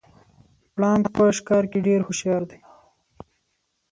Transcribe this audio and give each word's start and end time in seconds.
پړانګ 0.73 1.03
په 1.15 1.23
ښکار 1.37 1.63
کې 1.71 1.79
ډیر 1.87 1.99
هوښیار 2.07 2.43
دی 2.49 2.59